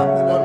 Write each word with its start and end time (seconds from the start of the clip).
something 0.00 0.28
else. 0.30 0.39